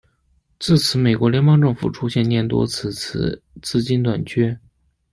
[0.57, 4.59] 自此美国联邦政府出现廿多次次资金短缺。